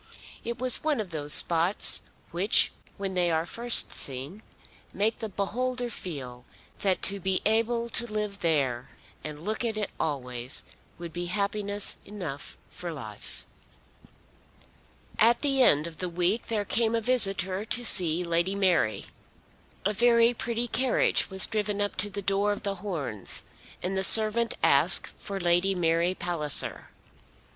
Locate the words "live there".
8.11-8.89